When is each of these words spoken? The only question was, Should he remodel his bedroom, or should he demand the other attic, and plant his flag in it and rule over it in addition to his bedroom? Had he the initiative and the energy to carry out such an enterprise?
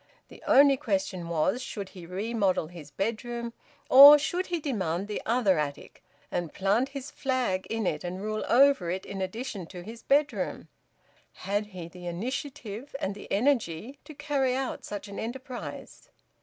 The 0.29 0.41
only 0.47 0.77
question 0.77 1.29
was, 1.29 1.61
Should 1.61 1.89
he 1.89 2.07
remodel 2.07 2.69
his 2.69 2.89
bedroom, 2.89 3.53
or 3.87 4.17
should 4.17 4.47
he 4.47 4.59
demand 4.59 5.07
the 5.07 5.21
other 5.27 5.59
attic, 5.59 6.03
and 6.31 6.51
plant 6.51 6.89
his 6.89 7.11
flag 7.11 7.67
in 7.69 7.85
it 7.85 8.03
and 8.03 8.19
rule 8.19 8.43
over 8.49 8.89
it 8.89 9.05
in 9.05 9.21
addition 9.21 9.67
to 9.67 9.83
his 9.83 10.01
bedroom? 10.01 10.69
Had 11.33 11.67
he 11.67 11.87
the 11.87 12.07
initiative 12.07 12.95
and 12.99 13.13
the 13.13 13.31
energy 13.31 13.99
to 14.05 14.15
carry 14.15 14.55
out 14.55 14.83
such 14.83 15.07
an 15.07 15.19
enterprise? 15.19 16.09